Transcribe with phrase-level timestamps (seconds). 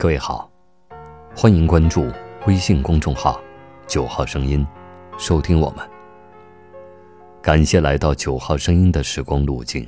[0.00, 0.50] 各位好，
[1.36, 2.10] 欢迎关注
[2.46, 3.38] 微信公众号
[3.86, 4.66] “九号声音”，
[5.18, 5.86] 收听我们。
[7.42, 9.86] 感谢来到九号声音的时光路径。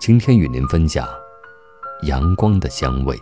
[0.00, 1.06] 今天与您分享
[2.04, 3.14] 阳光的香味。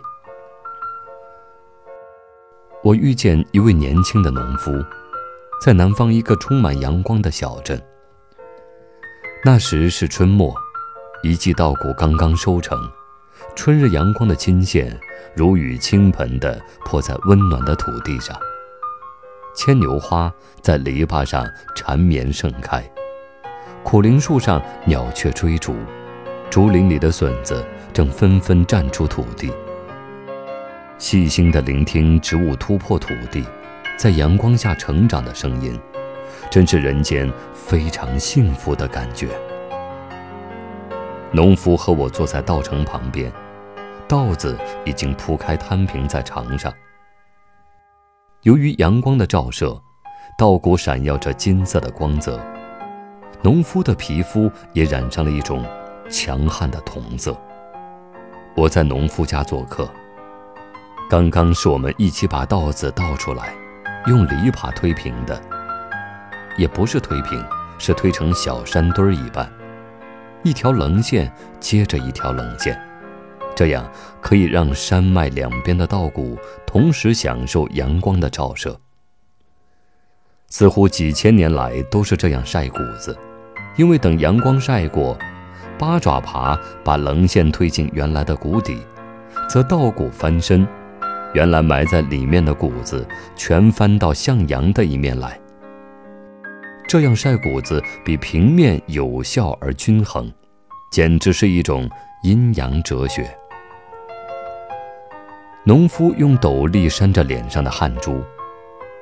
[2.85, 4.71] 我遇见一位年轻的农夫，
[5.61, 7.77] 在南方一个充满阳光的小镇。
[9.43, 10.55] 那时是春末，
[11.21, 12.79] 一季稻谷刚刚收成。
[13.55, 14.97] 春日阳光的金线
[15.35, 18.35] 如雨倾盆地泼在温暖的土地上，
[19.55, 22.83] 牵牛花在篱笆上缠绵盛开，
[23.83, 25.75] 苦苓树上鸟雀追逐，
[26.49, 29.51] 竹林里的笋子正纷纷绽出土地。
[30.97, 33.43] 细心地聆听植物突破土地，
[33.97, 35.77] 在阳光下成长的声音，
[36.49, 39.29] 真是人间非常幸福的感觉。
[41.33, 43.31] 农夫和我坐在稻城旁边，
[44.05, 46.73] 稻子已经铺开摊平在场上。
[48.41, 49.81] 由于阳光的照射，
[50.37, 52.37] 稻谷闪耀着金色的光泽，
[53.41, 55.65] 农夫的皮肤也染上了一种
[56.09, 57.33] 强悍的铜色。
[58.53, 59.89] 我在农夫家做客，
[61.09, 63.53] 刚刚是我们一起把稻子倒出来，
[64.07, 65.41] 用犁耙推平的，
[66.57, 67.41] 也不是推平，
[67.77, 69.49] 是推成小山堆儿一般。
[70.43, 72.79] 一条棱线接着一条棱线，
[73.55, 73.89] 这样
[74.19, 78.79] 可以让山脉两边的稻谷同时享受阳光的照射。
[80.47, 83.17] 似乎几千年来都是这样晒谷子，
[83.77, 85.17] 因为等阳光晒过，
[85.77, 88.77] 八爪爬把棱线推进原来的谷底，
[89.47, 90.67] 则稻谷翻身，
[91.33, 95.39] 原来埋在里面的谷子全翻到向阳的一面来。
[96.91, 100.29] 这样晒谷子比平面有效而均衡，
[100.91, 101.89] 简直是一种
[102.21, 103.33] 阴阳哲学。
[105.63, 108.21] 农夫用斗笠扇着脸上的汗珠，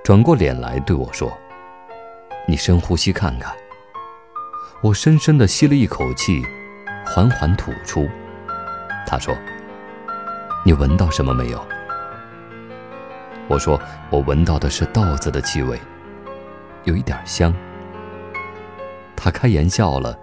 [0.03, 1.35] 转过脸来对我说
[2.47, 3.51] ：“你深呼吸看看。”
[4.83, 6.43] 我深深地吸了一口气，
[7.07, 8.07] 缓缓吐出。
[9.07, 9.35] 他说
[10.63, 11.65] ：“你闻到什么没有？”
[13.49, 15.79] 我说：“我闻到的是稻子的气味，
[16.83, 17.51] 有一点香。”
[19.19, 20.17] 他开颜笑了，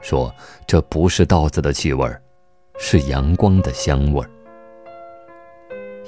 [0.00, 0.34] 说
[0.66, 2.20] ：“这不是稻子的气味儿，
[2.78, 4.30] 是阳光的香味儿。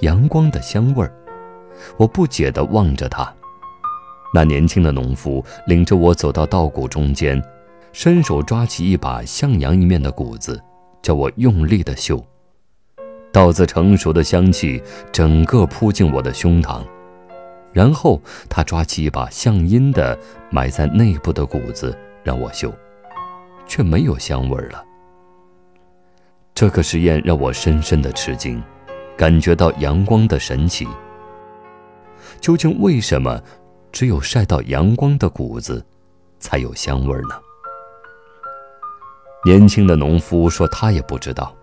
[0.00, 1.14] 阳光的香味儿。”
[1.96, 3.32] 我不解地望着他。
[4.34, 7.42] 那年轻的农夫领着我走到稻谷中间，
[7.92, 10.62] 伸手抓起一把向阳一面的谷子，
[11.00, 12.22] 叫我用力地嗅。
[13.32, 16.82] 稻子成熟的香气整个扑进我的胸膛。
[17.72, 20.18] 然后他抓起一把向阴的
[20.50, 21.96] 埋在内部的谷子。
[22.22, 22.72] 让我嗅，
[23.66, 24.84] 却没有香味了。
[26.54, 28.62] 这个实验让我深深的吃惊，
[29.16, 30.86] 感觉到阳光的神奇。
[32.40, 33.40] 究竟为什么
[33.92, 35.84] 只有晒到阳光的谷子
[36.38, 37.40] 才有香味呢？
[39.44, 41.54] 年轻的农夫说他也不知道，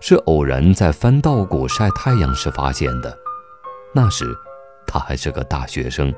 [0.00, 3.16] 是偶然在翻稻谷晒太阳时发现的。
[3.94, 4.36] 那时
[4.86, 6.14] 他还是个大学生，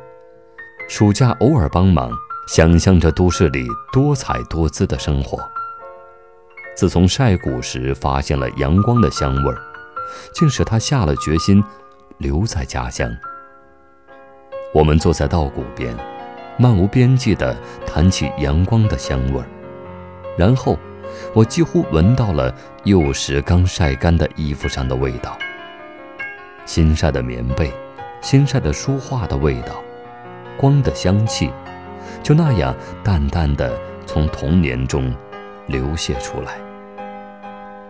[0.88, 2.10] 暑假偶尔帮忙。
[2.46, 5.38] 想象着都市里多彩多姿的生活。
[6.76, 9.58] 自从晒谷时发现了阳光的香味儿，
[10.32, 11.62] 竟使他下了决心
[12.18, 13.08] 留在家乡。
[14.72, 15.96] 我们坐在稻谷边，
[16.58, 17.56] 漫无边际地
[17.86, 19.46] 谈起阳光的香味儿，
[20.36, 20.76] 然后
[21.32, 25.38] 我几乎闻到了幼时刚晒干的衣服上的味道，
[26.66, 27.72] 新晒的棉被，
[28.20, 29.80] 新晒的书画的味道，
[30.56, 31.50] 光的香气。
[32.24, 32.74] 就那样
[33.04, 35.14] 淡淡的从童年中
[35.66, 36.54] 流泻出来。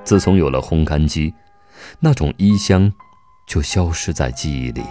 [0.03, 1.33] 自从有了烘干机，
[2.01, 2.93] 那种衣香
[3.47, 4.83] 就消失在记忆里，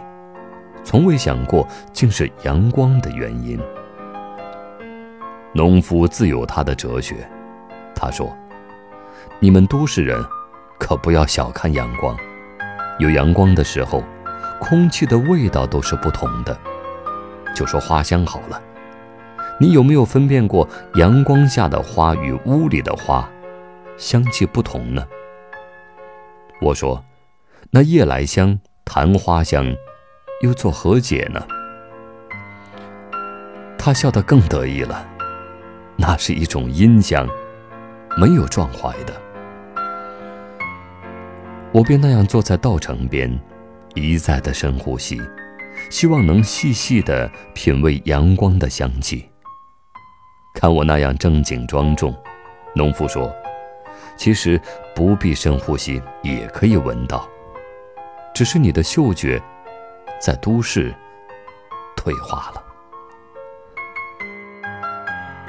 [0.83, 3.59] 从未想过竟是阳光的原因。
[5.53, 7.29] 农夫自有他的哲学，
[7.93, 8.33] 他说
[9.41, 10.25] ：“你们都市人
[10.79, 12.17] 可不要小看阳光，
[12.97, 14.01] 有阳光的时候，
[14.61, 16.57] 空气的味道都是不同的。
[17.53, 18.59] 就说花香好了。”
[19.59, 23.29] 你有没有分辨过阳光下的花与屋里的花，
[23.97, 25.07] 香气不同呢？
[26.59, 27.03] 我说，
[27.71, 29.65] 那夜来香、昙花香，
[30.41, 31.45] 又作何解呢？
[33.77, 35.05] 他笑得更得意了，
[35.97, 37.27] 那是一种阴香，
[38.17, 39.13] 没有壮怀的。
[41.71, 43.39] 我便那样坐在稻城边，
[43.93, 45.21] 一再的深呼吸，
[45.89, 49.29] 希望能细细的品味阳光的香气。
[50.53, 52.15] 看我那样正经庄重，
[52.75, 53.33] 农夫说
[54.15, 54.59] ：“其实
[54.95, 57.27] 不必深呼吸，也可以闻到。
[58.33, 59.41] 只是你的嗅觉
[60.19, 60.93] 在都市
[61.95, 62.63] 退化了。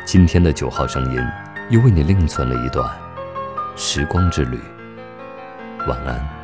[0.05, 1.21] 今天的九号声音
[1.71, 2.91] 又为你另存了一段
[3.77, 4.59] 时光之旅。
[5.87, 6.44] 晚安。